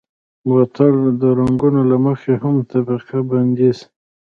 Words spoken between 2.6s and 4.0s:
طبقه بندېږي.